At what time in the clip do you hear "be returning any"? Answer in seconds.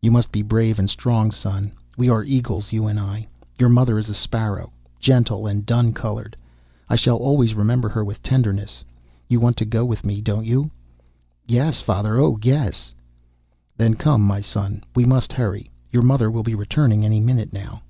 16.42-17.20